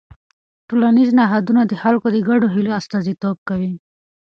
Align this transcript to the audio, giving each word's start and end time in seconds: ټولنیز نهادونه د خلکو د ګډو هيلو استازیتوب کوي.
ټولنیز 0.69 1.09
نهادونه 1.19 1.61
د 1.65 1.73
خلکو 1.81 2.07
د 2.11 2.17
ګډو 2.29 2.47
هيلو 2.55 2.71
استازیتوب 2.79 3.37
کوي. 3.49 3.71